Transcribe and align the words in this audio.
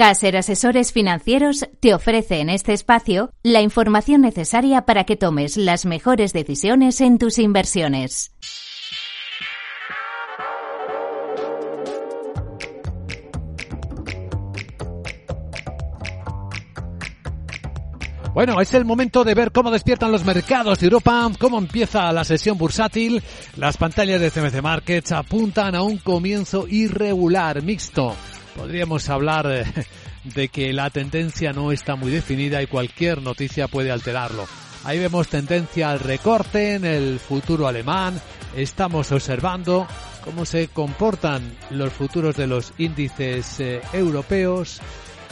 Caser 0.00 0.38
Asesores 0.38 0.94
Financieros 0.94 1.68
te 1.78 1.92
ofrece 1.92 2.40
en 2.40 2.48
este 2.48 2.72
espacio 2.72 3.34
la 3.42 3.60
información 3.60 4.22
necesaria 4.22 4.86
para 4.86 5.04
que 5.04 5.14
tomes 5.14 5.58
las 5.58 5.84
mejores 5.84 6.32
decisiones 6.32 7.02
en 7.02 7.18
tus 7.18 7.38
inversiones. 7.38 8.32
Bueno, 18.32 18.58
es 18.62 18.72
el 18.72 18.86
momento 18.86 19.22
de 19.22 19.34
ver 19.34 19.52
cómo 19.52 19.70
despiertan 19.70 20.12
los 20.12 20.24
mercados 20.24 20.80
de 20.80 20.86
Europa, 20.86 21.30
cómo 21.38 21.58
empieza 21.58 22.10
la 22.10 22.24
sesión 22.24 22.56
bursátil. 22.56 23.22
Las 23.58 23.76
pantallas 23.76 24.18
de 24.18 24.30
CMC 24.30 24.62
Markets 24.62 25.12
apuntan 25.12 25.74
a 25.74 25.82
un 25.82 25.98
comienzo 25.98 26.66
irregular, 26.66 27.62
mixto 27.62 28.16
podríamos 28.56 29.08
hablar 29.08 29.46
eh, 29.50 29.64
de 30.24 30.48
que 30.48 30.72
la 30.72 30.90
tendencia 30.90 31.52
no 31.52 31.72
está 31.72 31.96
muy 31.96 32.10
definida 32.10 32.62
y 32.62 32.66
cualquier 32.66 33.22
noticia 33.22 33.68
puede 33.68 33.90
alterarlo. 33.90 34.46
Ahí 34.84 34.98
vemos 34.98 35.28
tendencia 35.28 35.90
al 35.90 36.00
recorte 36.00 36.74
en 36.74 36.84
el 36.84 37.18
futuro 37.18 37.68
alemán. 37.68 38.20
Estamos 38.56 39.12
observando 39.12 39.86
cómo 40.24 40.44
se 40.44 40.68
comportan 40.68 41.42
los 41.70 41.92
futuros 41.92 42.36
de 42.36 42.46
los 42.46 42.72
índices 42.78 43.60
eh, 43.60 43.80
europeos. 43.92 44.80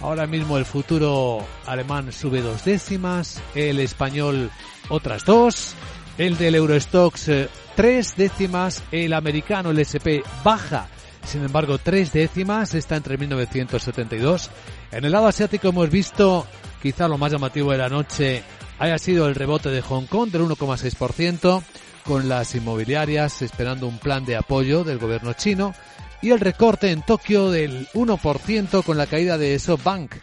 Ahora 0.00 0.26
mismo 0.26 0.58
el 0.58 0.64
futuro 0.64 1.46
alemán 1.66 2.12
sube 2.12 2.40
dos 2.40 2.64
décimas, 2.64 3.40
el 3.54 3.78
español 3.78 4.50
otras 4.88 5.24
dos, 5.24 5.74
el 6.18 6.36
del 6.38 6.56
Eurostox 6.56 7.28
eh, 7.28 7.48
tres 7.76 8.16
décimas, 8.16 8.82
el 8.90 9.12
americano, 9.12 9.70
el 9.70 9.78
SP, 9.78 10.22
baja 10.44 10.88
sin 11.24 11.44
embargo, 11.44 11.78
tres 11.78 12.12
décimas 12.12 12.74
está 12.74 12.96
entre 12.96 13.16
1972. 13.16 14.50
En 14.90 15.04
el 15.04 15.12
lado 15.12 15.26
asiático 15.26 15.68
hemos 15.68 15.90
visto, 15.90 16.46
quizá 16.82 17.08
lo 17.08 17.18
más 17.18 17.32
llamativo 17.32 17.72
de 17.72 17.78
la 17.78 17.88
noche, 17.88 18.42
haya 18.78 18.98
sido 18.98 19.28
el 19.28 19.34
rebote 19.34 19.70
de 19.70 19.82
Hong 19.82 20.06
Kong 20.06 20.30
del 20.30 20.42
1,6%, 20.42 21.62
con 22.04 22.28
las 22.28 22.54
inmobiliarias 22.54 23.42
esperando 23.42 23.86
un 23.86 23.98
plan 23.98 24.24
de 24.24 24.36
apoyo 24.36 24.84
del 24.84 24.98
gobierno 24.98 25.32
chino, 25.34 25.74
y 26.20 26.30
el 26.30 26.40
recorte 26.40 26.90
en 26.90 27.02
Tokio 27.02 27.50
del 27.50 27.88
1% 27.94 28.82
con 28.84 28.96
la 28.96 29.06
caída 29.06 29.38
de 29.38 29.58
SoftBank, 29.58 30.14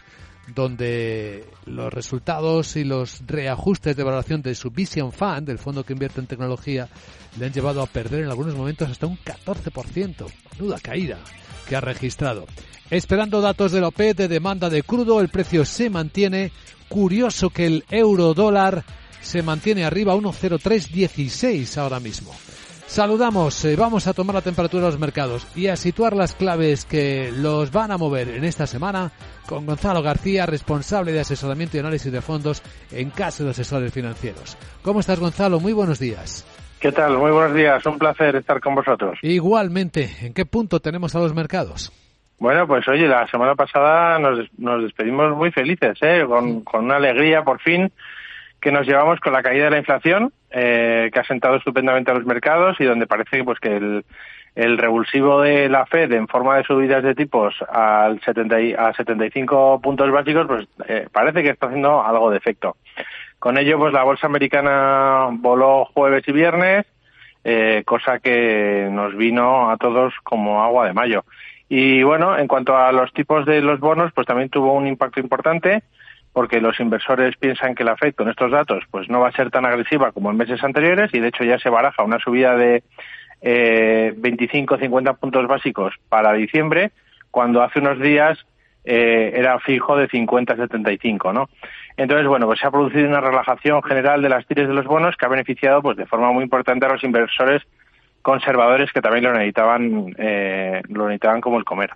donde 0.54 1.44
los 1.66 1.92
resultados 1.92 2.76
y 2.76 2.84
los 2.84 3.22
reajustes 3.26 3.96
de 3.96 4.02
valoración 4.02 4.42
de 4.42 4.54
su 4.54 4.70
Vision 4.70 5.12
Fund, 5.12 5.46
del 5.46 5.58
fondo 5.58 5.84
que 5.84 5.92
invierte 5.92 6.20
en 6.20 6.26
tecnología, 6.26 6.88
le 7.38 7.46
han 7.46 7.52
llevado 7.52 7.82
a 7.82 7.86
perder 7.86 8.24
en 8.24 8.30
algunos 8.30 8.54
momentos 8.54 8.90
hasta 8.90 9.06
un 9.06 9.18
14%. 9.18 10.26
Nuda 10.58 10.78
caída 10.80 11.18
que 11.68 11.76
ha 11.76 11.80
registrado. 11.80 12.46
Esperando 12.90 13.40
datos 13.40 13.70
de 13.72 13.80
la 13.80 13.88
OPEP 13.88 14.16
de 14.16 14.28
demanda 14.28 14.68
de 14.68 14.82
crudo, 14.82 15.20
el 15.20 15.28
precio 15.28 15.64
se 15.64 15.90
mantiene. 15.90 16.52
Curioso 16.88 17.50
que 17.50 17.66
el 17.66 17.84
euro 17.90 18.34
dólar 18.34 18.84
se 19.20 19.42
mantiene 19.42 19.84
arriba 19.84 20.12
a 20.12 20.16
1,0316 20.16 21.78
ahora 21.78 22.00
mismo. 22.00 22.34
Saludamos, 22.90 23.64
eh, 23.64 23.76
vamos 23.76 24.08
a 24.08 24.12
tomar 24.12 24.34
la 24.34 24.42
temperatura 24.42 24.82
de 24.82 24.88
los 24.88 24.98
mercados 24.98 25.46
y 25.56 25.68
a 25.68 25.76
situar 25.76 26.12
las 26.12 26.34
claves 26.34 26.84
que 26.84 27.30
los 27.32 27.70
van 27.70 27.92
a 27.92 27.96
mover 27.96 28.30
en 28.30 28.42
esta 28.42 28.66
semana 28.66 29.12
con 29.46 29.64
Gonzalo 29.64 30.02
García, 30.02 30.44
responsable 30.44 31.12
de 31.12 31.20
asesoramiento 31.20 31.76
y 31.76 31.80
análisis 31.80 32.10
de 32.10 32.20
fondos 32.20 32.64
en 32.90 33.10
Casa 33.10 33.44
de 33.44 33.50
Asesores 33.50 33.94
Financieros. 33.94 34.58
¿Cómo 34.82 34.98
estás, 34.98 35.20
Gonzalo? 35.20 35.60
Muy 35.60 35.72
buenos 35.72 36.00
días. 36.00 36.44
¿Qué 36.80 36.90
tal? 36.90 37.16
Muy 37.16 37.30
buenos 37.30 37.54
días. 37.54 37.86
Un 37.86 37.96
placer 37.96 38.34
estar 38.34 38.60
con 38.60 38.74
vosotros. 38.74 39.20
Igualmente. 39.22 40.10
¿En 40.22 40.34
qué 40.34 40.44
punto 40.44 40.80
tenemos 40.80 41.14
a 41.14 41.20
los 41.20 41.32
mercados? 41.32 41.92
Bueno, 42.40 42.66
pues 42.66 42.88
oye, 42.88 43.06
la 43.06 43.24
semana 43.28 43.54
pasada 43.54 44.18
nos, 44.18 44.48
nos 44.58 44.82
despedimos 44.82 45.36
muy 45.36 45.52
felices, 45.52 45.96
¿eh? 46.02 46.24
con, 46.26 46.62
con 46.62 46.86
una 46.86 46.96
alegría 46.96 47.44
por 47.44 47.60
fin 47.60 47.92
que 48.60 48.72
nos 48.72 48.84
llevamos 48.84 49.20
con 49.20 49.32
la 49.32 49.44
caída 49.44 49.66
de 49.66 49.70
la 49.70 49.78
inflación, 49.78 50.32
eh, 50.50 51.10
que 51.12 51.20
ha 51.20 51.24
sentado 51.24 51.56
estupendamente 51.56 52.10
a 52.10 52.14
los 52.14 52.26
mercados 52.26 52.80
y 52.80 52.84
donde 52.84 53.06
parece 53.06 53.44
pues 53.44 53.58
que 53.60 53.76
el, 53.76 54.04
el 54.54 54.78
revulsivo 54.78 55.42
de 55.42 55.68
la 55.68 55.86
Fed 55.86 56.12
en 56.12 56.28
forma 56.28 56.56
de 56.56 56.64
subidas 56.64 57.02
de 57.02 57.14
tipos 57.14 57.54
al 57.70 58.20
70 58.20 58.56
a 58.78 58.92
75 58.94 59.80
puntos 59.80 60.10
básicos, 60.10 60.46
pues 60.46 60.66
eh, 60.88 61.08
parece 61.12 61.42
que 61.42 61.50
está 61.50 61.66
haciendo 61.66 62.04
algo 62.04 62.30
de 62.30 62.38
efecto. 62.38 62.76
Con 63.38 63.56
ello, 63.56 63.78
pues 63.78 63.92
la 63.92 64.02
bolsa 64.02 64.26
americana 64.26 65.28
voló 65.32 65.86
jueves 65.86 66.24
y 66.26 66.32
viernes, 66.32 66.84
eh, 67.44 67.82
cosa 67.86 68.18
que 68.18 68.88
nos 68.90 69.16
vino 69.16 69.70
a 69.70 69.76
todos 69.76 70.12
como 70.22 70.62
agua 70.62 70.86
de 70.86 70.92
mayo. 70.92 71.24
Y 71.68 72.02
bueno, 72.02 72.36
en 72.36 72.48
cuanto 72.48 72.76
a 72.76 72.90
los 72.92 73.12
tipos 73.12 73.46
de 73.46 73.62
los 73.62 73.78
bonos, 73.78 74.12
pues 74.12 74.26
también 74.26 74.50
tuvo 74.50 74.72
un 74.72 74.88
impacto 74.88 75.20
importante 75.20 75.84
porque 76.32 76.60
los 76.60 76.78
inversores 76.80 77.36
piensan 77.36 77.74
que 77.74 77.84
la 77.84 77.96
Fed 77.96 78.14
con 78.14 78.28
estos 78.28 78.50
datos 78.50 78.84
pues 78.90 79.08
no 79.08 79.20
va 79.20 79.28
a 79.28 79.32
ser 79.32 79.50
tan 79.50 79.64
agresiva 79.64 80.12
como 80.12 80.30
en 80.30 80.36
meses 80.36 80.62
anteriores 80.62 81.10
y 81.12 81.20
de 81.20 81.28
hecho 81.28 81.44
ya 81.44 81.58
se 81.58 81.70
baraja 81.70 82.04
una 82.04 82.18
subida 82.18 82.54
de 82.56 82.82
eh, 83.42 84.14
25 84.16 84.78
50 84.78 85.14
puntos 85.14 85.46
básicos 85.46 85.94
para 86.08 86.32
diciembre 86.34 86.92
cuando 87.30 87.62
hace 87.62 87.78
unos 87.80 87.98
días 88.00 88.38
eh, 88.84 89.32
era 89.34 89.58
fijo 89.60 89.96
de 89.96 90.08
50 90.08 90.56
75, 90.56 91.32
¿no? 91.32 91.48
Entonces, 91.96 92.26
bueno, 92.26 92.46
pues 92.46 92.60
se 92.60 92.66
ha 92.66 92.70
producido 92.70 93.08
una 93.08 93.20
relajación 93.20 93.82
general 93.82 94.22
de 94.22 94.30
las 94.30 94.46
tires 94.46 94.68
de 94.68 94.74
los 94.74 94.86
bonos 94.86 95.16
que 95.16 95.26
ha 95.26 95.28
beneficiado 95.28 95.82
pues 95.82 95.96
de 95.96 96.06
forma 96.06 96.32
muy 96.32 96.44
importante 96.44 96.86
a 96.86 96.88
los 96.88 97.04
inversores 97.04 97.62
conservadores 98.22 98.92
que 98.92 99.00
también 99.00 99.24
lo 99.24 99.32
necesitaban 99.32 100.14
eh, 100.18 100.82
lo 100.88 101.06
necesitaban 101.06 101.40
como 101.40 101.58
el 101.58 101.64
comer. 101.64 101.90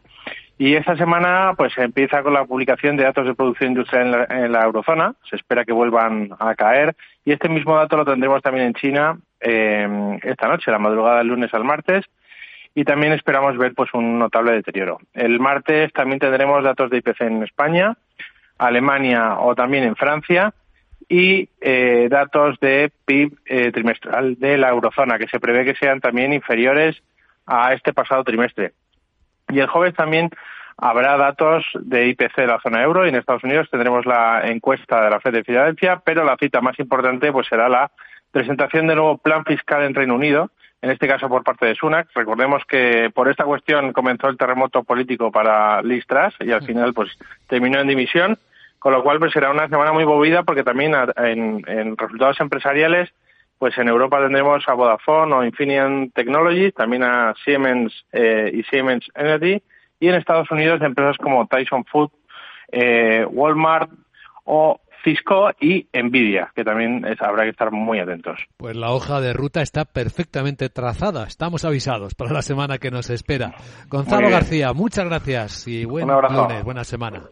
Y 0.56 0.76
esta 0.76 0.96
semana 0.96 1.54
pues 1.56 1.76
empieza 1.78 2.22
con 2.22 2.32
la 2.32 2.44
publicación 2.44 2.96
de 2.96 3.04
datos 3.04 3.26
de 3.26 3.34
producción 3.34 3.70
industrial 3.70 4.26
en 4.30 4.52
la, 4.52 4.62
eurozona, 4.62 5.14
se 5.28 5.36
espera 5.36 5.64
que 5.64 5.72
vuelvan 5.72 6.30
a 6.38 6.54
caer 6.54 6.94
y 7.24 7.32
este 7.32 7.48
mismo 7.48 7.76
dato 7.76 7.96
lo 7.96 8.04
tendremos 8.04 8.40
también 8.40 8.66
en 8.66 8.74
China 8.74 9.18
eh, 9.40 10.18
esta 10.22 10.46
noche, 10.46 10.70
la 10.70 10.78
madrugada 10.78 11.18
del 11.18 11.28
lunes 11.28 11.52
al 11.54 11.64
martes 11.64 12.04
y 12.72 12.84
también 12.84 13.12
esperamos 13.12 13.56
ver 13.56 13.74
pues 13.74 13.92
un 13.94 14.18
notable 14.18 14.52
deterioro. 14.52 15.00
El 15.12 15.40
martes 15.40 15.92
también 15.92 16.20
tendremos 16.20 16.62
datos 16.62 16.88
de 16.90 16.98
IPC 16.98 17.20
en 17.22 17.42
España, 17.42 17.96
Alemania 18.58 19.38
o 19.40 19.56
también 19.56 19.84
en 19.84 19.96
Francia 19.96 20.54
y 21.08 21.48
eh, 21.60 22.08
datos 22.10 22.58
de 22.60 22.90
PIB 23.04 23.38
eh, 23.46 23.72
trimestral 23.72 24.38
de 24.38 24.56
la 24.56 24.70
eurozona 24.70 25.18
que 25.18 25.28
se 25.28 25.40
prevé 25.40 25.64
que 25.64 25.74
sean 25.74 26.00
también 26.00 26.32
inferiores 26.32 27.02
a 27.46 27.72
este 27.72 27.92
pasado 27.92 28.24
trimestre. 28.24 28.72
Y 29.48 29.60
el 29.60 29.66
jueves 29.66 29.94
también 29.94 30.30
habrá 30.76 31.16
datos 31.16 31.64
de 31.80 32.08
IPC 32.08 32.36
de 32.36 32.46
la 32.46 32.60
zona 32.60 32.82
euro 32.82 33.06
y 33.06 33.08
en 33.08 33.16
Estados 33.16 33.44
Unidos 33.44 33.68
tendremos 33.70 34.06
la 34.06 34.42
encuesta 34.44 35.04
de 35.04 35.10
la 35.10 35.20
Fed 35.20 35.32
de 35.32 35.44
Filadelfia, 35.44 36.02
pero 36.04 36.24
la 36.24 36.36
cita 36.36 36.60
más 36.60 36.78
importante 36.78 37.30
pues 37.32 37.46
será 37.46 37.68
la 37.68 37.90
presentación 38.30 38.86
del 38.88 38.96
nuevo 38.96 39.18
plan 39.18 39.44
fiscal 39.44 39.84
en 39.84 39.94
Reino 39.94 40.14
Unido, 40.14 40.50
en 40.82 40.90
este 40.90 41.06
caso 41.06 41.28
por 41.28 41.44
parte 41.44 41.66
de 41.66 41.76
Sunak. 41.76 42.08
Recordemos 42.14 42.64
que 42.66 43.10
por 43.14 43.28
esta 43.28 43.44
cuestión 43.44 43.92
comenzó 43.92 44.28
el 44.28 44.36
terremoto 44.36 44.82
político 44.82 45.30
para 45.30 45.80
Liz 45.82 46.04
y 46.40 46.50
al 46.50 46.66
final 46.66 46.92
pues 46.92 47.10
terminó 47.46 47.78
en 47.80 47.86
dimisión, 47.86 48.38
con 48.80 48.92
lo 48.92 49.02
cual 49.04 49.20
pues 49.20 49.32
será 49.32 49.50
una 49.50 49.68
semana 49.68 49.92
muy 49.92 50.04
movida 50.04 50.42
porque 50.42 50.64
también 50.64 50.94
en, 51.16 51.96
resultados 51.96 52.40
empresariales 52.40 53.10
pues 53.58 53.76
en 53.78 53.88
Europa 53.88 54.20
tendremos 54.20 54.62
a 54.66 54.74
Vodafone 54.74 55.34
o 55.34 55.44
Infineon 55.44 56.10
Technologies, 56.10 56.74
también 56.74 57.02
a 57.04 57.34
Siemens 57.44 57.92
eh, 58.12 58.50
y 58.52 58.62
Siemens 58.64 59.06
Energy, 59.14 59.62
y 60.00 60.08
en 60.08 60.14
Estados 60.16 60.50
Unidos 60.50 60.82
empresas 60.82 61.16
como 61.18 61.46
Tyson 61.46 61.84
Food, 61.84 62.10
eh, 62.72 63.24
Walmart 63.26 63.90
o 64.44 64.80
Cisco 65.04 65.50
y 65.60 65.86
Nvidia, 65.92 66.50
que 66.54 66.64
también 66.64 67.04
habrá 67.20 67.44
que 67.44 67.50
estar 67.50 67.70
muy 67.70 67.98
atentos. 68.00 68.38
Pues 68.56 68.74
la 68.74 68.90
hoja 68.90 69.20
de 69.20 69.34
ruta 69.34 69.60
está 69.60 69.84
perfectamente 69.84 70.70
trazada. 70.70 71.24
Estamos 71.24 71.64
avisados 71.64 72.14
para 72.14 72.32
la 72.32 72.42
semana 72.42 72.78
que 72.78 72.90
nos 72.90 73.10
espera. 73.10 73.52
Gonzalo 73.88 74.30
García, 74.30 74.72
muchas 74.72 75.04
gracias 75.04 75.68
y 75.68 75.84
buen 75.84 76.08
lunes, 76.08 76.64
buena 76.64 76.84
semana. 76.84 77.22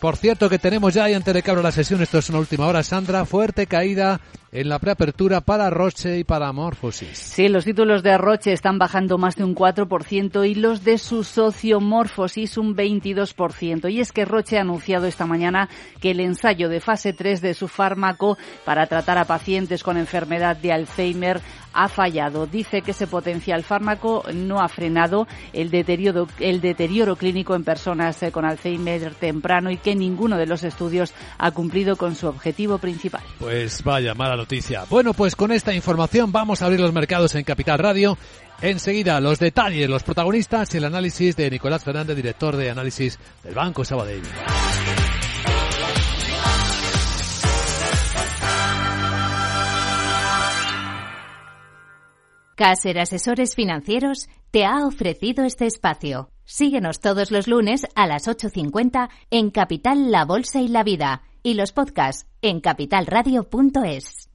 Por 0.00 0.16
cierto 0.16 0.48
que 0.48 0.58
tenemos 0.58 0.94
ya, 0.94 1.10
y 1.10 1.14
antes 1.14 1.34
de 1.34 1.42
que 1.42 1.50
abra 1.50 1.62
la 1.62 1.72
sesión, 1.72 2.00
esto 2.00 2.18
es 2.18 2.30
una 2.30 2.38
última 2.38 2.66
hora, 2.66 2.82
Sandra, 2.82 3.26
fuerte 3.26 3.66
caída 3.66 4.18
en 4.52 4.68
la 4.68 4.78
preapertura 4.78 5.40
para 5.40 5.70
Roche 5.70 6.18
y 6.18 6.24
para 6.24 6.52
Morphosis. 6.52 7.16
Sí, 7.16 7.48
los 7.48 7.64
títulos 7.64 8.02
de 8.02 8.18
Roche 8.18 8.52
están 8.52 8.78
bajando 8.78 9.16
más 9.16 9.36
de 9.36 9.44
un 9.44 9.54
4% 9.54 10.48
y 10.48 10.54
los 10.54 10.82
de 10.82 10.98
su 10.98 11.22
socio 11.22 11.80
Morphosis 11.80 12.56
un 12.56 12.74
22%. 12.74 13.90
Y 13.90 14.00
es 14.00 14.12
que 14.12 14.24
Roche 14.24 14.58
ha 14.58 14.62
anunciado 14.62 15.06
esta 15.06 15.26
mañana 15.26 15.68
que 16.00 16.10
el 16.10 16.20
ensayo 16.20 16.68
de 16.68 16.80
fase 16.80 17.12
3 17.12 17.40
de 17.40 17.54
su 17.54 17.68
fármaco 17.68 18.38
para 18.64 18.86
tratar 18.86 19.18
a 19.18 19.24
pacientes 19.24 19.82
con 19.82 19.96
enfermedad 19.96 20.56
de 20.56 20.72
Alzheimer 20.72 21.40
ha 21.72 21.88
fallado. 21.88 22.46
Dice 22.46 22.82
que 22.82 22.90
ese 22.90 23.06
potencial 23.06 23.62
fármaco 23.62 24.24
no 24.34 24.60
ha 24.60 24.68
frenado 24.68 25.26
el 25.52 25.70
deterioro, 25.70 26.26
el 26.40 26.60
deterioro 26.60 27.16
clínico 27.16 27.54
en 27.54 27.64
personas 27.64 28.20
eh, 28.22 28.32
con 28.32 28.44
Alzheimer 28.44 29.14
temprano 29.14 29.70
y 29.70 29.76
que 29.76 29.94
ninguno 29.94 30.36
de 30.36 30.46
los 30.46 30.64
estudios 30.64 31.14
ha 31.38 31.50
cumplido 31.52 31.96
con 31.96 32.14
su 32.14 32.26
objetivo 32.26 32.78
principal. 32.78 33.22
Pues 33.38 33.82
vaya, 33.84 34.14
mala 34.14 34.39
noticia. 34.40 34.84
Bueno, 34.88 35.12
pues 35.12 35.36
con 35.36 35.52
esta 35.52 35.74
información 35.74 36.32
vamos 36.32 36.62
a 36.62 36.66
abrir 36.66 36.80
los 36.80 36.92
mercados 36.92 37.34
en 37.34 37.44
Capital 37.44 37.78
Radio. 37.78 38.16
Enseguida 38.62 39.20
los 39.20 39.38
detalles, 39.38 39.88
los 39.88 40.02
protagonistas 40.02 40.74
y 40.74 40.78
el 40.78 40.84
análisis 40.84 41.36
de 41.36 41.50
Nicolás 41.50 41.84
Fernández, 41.84 42.16
director 42.16 42.56
de 42.56 42.70
análisis 42.70 43.18
del 43.44 43.54
Banco 43.54 43.84
Sabadell. 43.84 44.22
Caser 52.56 52.98
Asesores 52.98 53.54
Financieros 53.54 54.28
te 54.50 54.66
ha 54.66 54.86
ofrecido 54.86 55.44
este 55.44 55.66
espacio. 55.66 56.30
Síguenos 56.44 57.00
todos 57.00 57.30
los 57.30 57.46
lunes 57.46 57.86
a 57.94 58.06
las 58.06 58.26
8.50 58.28 59.08
en 59.30 59.50
Capital 59.50 60.10
La 60.10 60.24
Bolsa 60.24 60.60
y 60.60 60.68
la 60.68 60.82
Vida 60.82 61.22
y 61.42 61.54
los 61.54 61.72
podcasts 61.72 62.26
en 62.42 62.60
capitalradio.es. 62.60 64.29